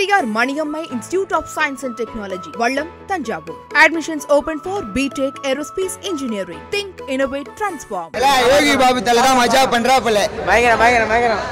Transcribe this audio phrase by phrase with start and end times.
[0.00, 6.62] Periyar Maniammai institute of science and technology Vallam Thanjavur admissions open for BTech aerospace engineering
[6.74, 8.08] think innovate transform
[8.52, 10.22] Yogi Babu தலை தான் மஜா பண்றாப்புல.
[10.48, 11.42] பயங்கரம் பயங்கரம் பயங்கரம்.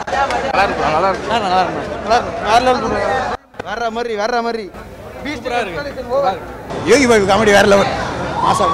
[0.49, 3.13] நல்லா இருக்கும் நல்லா இருக்கும் நல்லா இருக்கும் நல்லா இருக்கும் வேற லெவல் பண்ணுங்க
[3.69, 4.17] வேற மாதிரி.
[4.23, 4.67] வேற மாதிரி
[6.93, 7.95] யோகி பாபு காமெடி வேற லெவல்
[8.47, 8.67] மாசா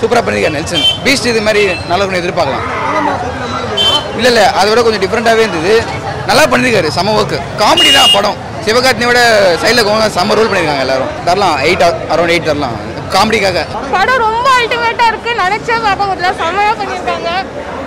[0.00, 0.86] சூப்பராக பண்ணியிருக்காரு நெல்சன்.
[1.06, 2.66] பீஸ்ட் இது மாதிரி நல்லா கொஞ்சம் எதிர்பார்க்கலாம்.
[4.18, 5.76] இல்லை இல்லை அதை விட கொஞ்சம் டிஃப்ரெண்ட்டாகவே இருந்தது.
[6.30, 8.38] நல்லா பண்ணியிருக்காரு செம ஒர்க்கு காமெடி தான் படம்.
[8.66, 9.20] சிவகார்த்தினியோட
[9.62, 11.10] சைடில் கோவம் செம்ம ரோல் பண்ணியிருக்காங்க எல்லாரும்.
[11.26, 12.76] தரலாம் எயிட் அரௌண்ட் எயிட் தரலாம்.
[13.14, 13.58] காமெடிக்காக.
[13.94, 16.30] படம் ரொம்ப அல்டிமேட்டாக இருக்குது நினைச்சே பார்க்க முடியல
[16.80, 17.30] பண்ணியிருக்காங்க.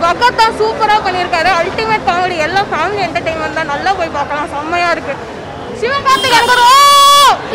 [0.04, 0.56] பகத் தான்
[1.08, 1.50] பண்ணியிருக்காரு.
[1.62, 3.72] அல்டிமேட் காமெடி எல்லாம் ஃபேமிலி என்டர்டைன்மெண்ட் தான்.
[3.74, 4.50] நல்லா போய் பார்க்கலாம்.
[4.56, 5.16] செம்மையா இருக்கு.
[5.82, 6.54] சிவகார்த்திகேயன்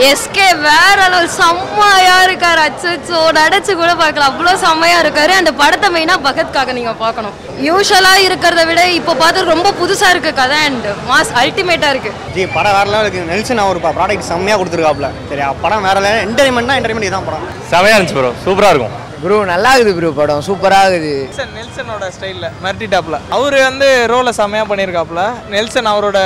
[0.09, 2.61] எஸ்கே வேற அளவு செம்மையா இருக்காரு.
[2.69, 5.33] அச்சோ நடிச்சு கூட பார்க்கலாம் அவ்வளோ செம்மையா இருக்காரு.
[5.41, 7.37] அந்த படத்தை மெயினா பகத்காக நீங்க பார்க்கணும்.
[7.69, 12.13] யூஸ்வலா இருக்கிறத விட இப்போ பார்த்து ரொம்ப புதுசா இருக்கு கதை அண்ட் மாஸ் அல்டிமேட்டா இருக்கு.
[12.37, 16.77] ஜி படம் வேற லெவல் இருக்கு நெல்சன் அவர் ப்ராடக்ட் செம்மையா கொடுத்துருக்காப்ல சரி படம் வேற லெவல் என்டர்டைன்மெண்ட்னா
[16.79, 17.47] என்டர்டைன்மெண்ட் இதான் படம்.
[17.73, 18.96] செமையா இருந்துச்சு ப்ரோ சூப்பரா இருக்கும்.
[19.24, 20.41] ப்ரோ நல்லா இருக்குது ப்ரோ படம்.
[20.46, 21.18] சூப்பரா இருக்குது.
[21.27, 25.24] நெல்சன் நெல்சனோட ஸ்டைலில் மிரட்டிட்டாப்ல அவர் வந்து ரோலை செம்மையாக பண்ணியிருக்காப்ல
[25.55, 26.18] நெல்சன் அவரோட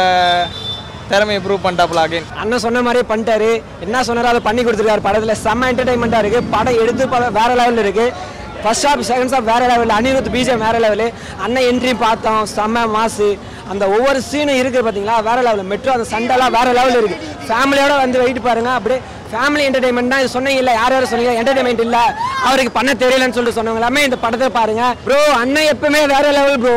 [1.10, 3.50] திறமையை ப்ரூவ் பண்ணிட்டாப்ல அகைன் அண்ணன் சொன்ன மாதிரியே பண்ணிட்டாரு.
[3.86, 4.30] என்ன சொன்னாரோ?
[4.32, 5.06] அதை பண்ணி கொடுத்துருக்காரு.
[5.08, 9.66] படத்தில் செம்ம என்டர்டைன்மெண்ட்டாக இருக்குது படம் எடுத்து படம் வேறு லெவலில் இருக்குது ஃபர்ஸ்ட் ஹாஃப் செகண்ட் ஹாஃப் வேறு
[9.70, 11.06] லெவலில் அனிருத் பிஜிஎம் வேறு லெவலு
[11.44, 12.42] அண்ணன் என்ட்ரி பார்த்தோம்.
[12.56, 13.28] செம்ம மாசு
[13.72, 18.20] அந்த ஒவ்வொரு சீனும் இருக்குது பார்த்தீங்களா வேற லெவலில் மெட்ரோ அந்த சண்டைலாம் வேறு லெவலில் இருக்குது ஃபேமிலியோடு வந்து
[18.22, 18.72] வெயிட் பாருங்க.
[18.78, 19.00] அப்படியே
[19.32, 20.22] ஃபேமிலி என்டர்டைன்மெண்ட் தான்.
[20.22, 21.32] இது சொன்னீங்க இல்லை யார் யாரும் சொன்னீங்க?
[21.40, 22.02] என்டர்டைன்மெண்ட் இல்லை.
[22.48, 26.76] அவருக்கு பண்ண தெரியலன்னு சொல்லிட்டு சொன்னவங்க எல்லாமே இந்த படத்தை பாருங்கள் ப்ரோ அண்ணன் எப்பவுமே வேற லெவல் ப்ரோ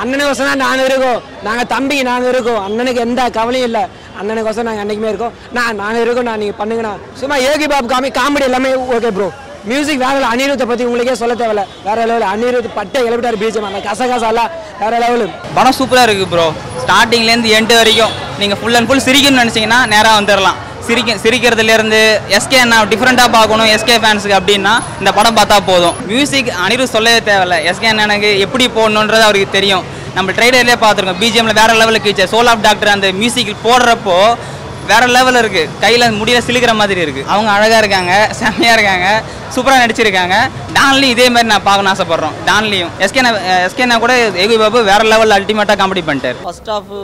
[0.00, 1.20] அண்ணனுக்கு வசம் நாங்கள் இருக்கோம்.
[1.46, 2.60] நாங்கள் தம்பி நானும் இருக்கோம்.
[2.66, 3.84] அண்ணனுக்கு எந்த கவலையும் இல்லை.
[4.18, 5.34] அண்ணனுக்கு வசம் நாங்கள் அன்னைக்குமே இருக்கோம்.
[5.56, 6.28] நான் நாங்கள் இருக்கோம்.
[6.30, 9.28] நான் நீங்கள் பண்ணுங்கண்ணா சும்மா யோகி பாபு காமி காமெடி எல்லாமே ஓகே ப்ரோ
[9.70, 11.64] மியூசிக் வேற இல்லை அனிருத்தை பற்றி உங்களுக்கே சொல்ல தேவையில்ல.
[11.86, 15.26] வேற லெவல் அனிருத் பட்டை எழுப்பிட்டார் பீஜம் அந்த கசகசாலாம் வேற லெவலு
[15.58, 16.46] படம் சூப்பராக இருக்குது ப்ரோ
[16.82, 22.00] ஸ்டார்டிங்லேருந்து எண்டு வரைக்கும் நீங்கள் ஃபுல் அண்ட் ஃபுல் சிரிக்கணும்னு நினச்சிங்கன்னா நேராக வந்துடலாம் சிரிக்க சிரிக்கிறதுலேருந்து
[22.36, 25.96] எஸ்கே என்ன டிஃப்ரெண்ட்டாக பார்க்கணும் எஸ்கே ஃபேன்ஸுக்கு அப்படின்னா இந்த படம் பார்த்தா போதும்.
[26.10, 27.58] மியூசிக் அனிருத் சொல்லவே தேவையில்ல.
[27.70, 29.84] எஸ்கே அண்ணனுக்கு எப்படி போடணுன்றது அவருக்கு தெரியும்.
[30.16, 31.20] நம்ம ட்ரைலர்லேயே பார்த்துருக்கோம்.
[31.22, 34.18] பிஜிஎம்ல வேற லெவலுக்கு கீச்ச சோல் ஆஃப் டாக்டர் அந்த மியூசிக் போடுறப்போ
[34.90, 39.08] வேற லெவலில் இருக்குது கையில் முடியல சிலுக்கிற மாதிரி இருக்குது அவங்க அழகாக இருக்காங்க செம்மையாக இருக்காங்க
[39.54, 40.36] சூப்பராக நடிச்சிருக்காங்க.
[40.76, 42.36] டான்லையும் இதே மாதிரி நான் பார்க்கணும்னு ஆசைப்பட்றோம்.
[42.48, 42.92] டான்லையும்.
[43.04, 43.22] எஸ்கே
[43.66, 44.14] எஸ்கேனா கூட
[44.44, 46.38] எகு பாபு வேற லெவலில் அல்டிமேட்டாக காமெடி பண்ணிட்டார்.
[46.46, 46.94] ஃபர்ஸ்ட் ஹாஃப்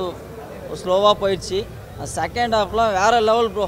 [0.82, 1.60] ஸ்லோவாக போயிடுச்சு.
[2.16, 3.66] செகண்ட் ஹாஃப்லாம் வேற லெவல் ப்ரோ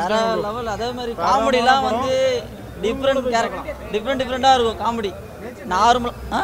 [0.00, 0.14] வேற
[0.46, 2.14] லெவல் அதே மாதிரி காமெடிலாம் வந்து
[2.84, 5.10] டிஃப்ரெண்ட் கேரக்டர் டிஃப்ரெண்ட் டிஃப்ரெண்ட்டாக இருக்கும் காமெடி
[5.72, 6.40] நார்மல் ஆ?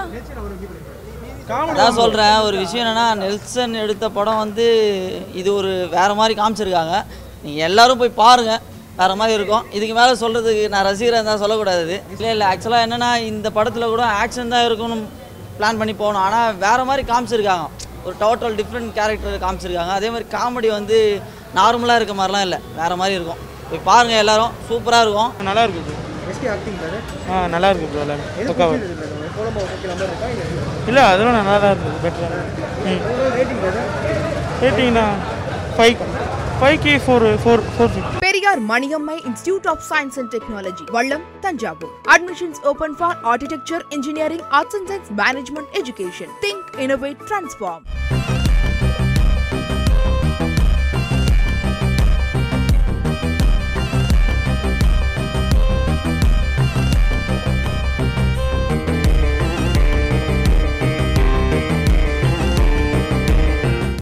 [1.71, 4.67] அதான் சொல்கிறேன் ஒரு விஷயம் என்னென்னா நெல்சன் எடுத்த படம் வந்து
[5.41, 6.95] இது ஒரு வேறு மாதிரி காமிச்சிருக்காங்க.
[7.45, 8.61] நீங்கள் எல்லாரும் போய் பாருங்கள்
[8.99, 9.65] வேறு மாதிரி இருக்கும்.
[9.77, 11.97] இதுக்கு மேலே சொல்கிறதுக்கு நான் ரசிகராக இருந்தால் சொல்லக்கூடாது.
[12.15, 14.99] இல்லை இல்லை ஆக்சுவலாக என்னென்னா இந்த படத்தில் கூட ஆக்ஷன் தான் இருக்கும்னு
[15.59, 16.25] பிளான் பண்ணி போகணும்.
[16.27, 17.67] ஆனால் வேறு மாதிரி காமிச்சிருக்காங்க.
[18.05, 19.95] ஒரு டோட்டல் டிஃப்ரெண்ட் கேரக்டர் காமிச்சிருக்காங்க.
[19.99, 20.97] அதே மாதிரி காமெடி வந்து
[21.59, 22.59] நார்மலாக இருக்க மாதிரிலாம் இல்லை.
[22.79, 23.41] வேறு மாதிரி இருக்கும்.
[23.71, 24.53] போய் பாருங்கள் எல்லாரும்.
[24.69, 25.33] சூப்பராக இருக்கும்.
[25.49, 25.97] நல்லா இருக்கு ப்ரோ.
[27.33, 28.25] ஆ நல்லா இருக்கு ப்ரோ எல்லாமே.
[30.91, 31.99] இல்லை அதெல்லாம் நல்லா தான் இருந்தது.
[32.05, 32.37] பெட்டராக
[32.91, 33.01] ம்.
[34.63, 35.05] ரேட்டிங்னா
[35.77, 35.97] ஃபைவ்
[36.61, 42.97] ஃபைவ்க்கு four four four Periyar Maniammai institute of science and technology Vallam Thanjavur admissions open
[42.99, 47.85] for architecture engineering arts and science management education think innovate transform